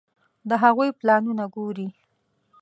[0.49, 1.87] د هغوی پلانونه ګوري.